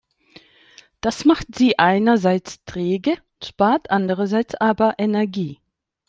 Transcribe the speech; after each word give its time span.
Das 0.99 1.25
macht 1.25 1.53
sie 1.55 1.77
einerseits 1.77 2.65
träge, 2.65 3.13
spart 3.43 3.91
andererseits 3.91 4.55
aber 4.55 4.95
Energie. 4.97 5.59